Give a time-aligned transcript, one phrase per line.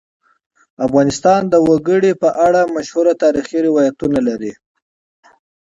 [0.85, 4.53] افغانستان د وګړي په اړه مشهور تاریخی روایتونه لري.